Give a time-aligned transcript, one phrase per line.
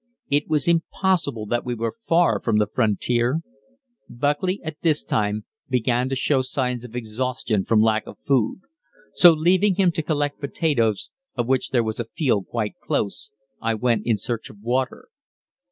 [0.31, 3.41] It was impossible that we were far from the frontier.
[4.09, 8.61] Buckley at this time began to show signs of exhaustion from lack of food;
[9.13, 13.29] so leaving him to collect potatoes, of which there was a field quite close,
[13.61, 15.09] I went in search of water.